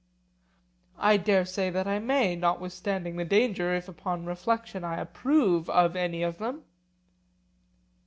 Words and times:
I 0.97 1.17
dare 1.17 1.45
say 1.45 1.69
that 1.69 1.87
I 1.87 1.99
may, 1.99 2.35
notwithstanding 2.35 3.17
the 3.17 3.23
danger, 3.23 3.75
if 3.75 3.87
upon 3.87 4.25
reflection 4.25 4.83
I 4.83 4.97
approve 4.99 5.69
of 5.69 5.95
any 5.95 6.23
of 6.23 6.39
them. 6.39 6.63